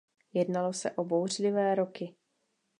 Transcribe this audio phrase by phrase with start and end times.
[0.33, 2.15] Jednalo se bouřlivé roky.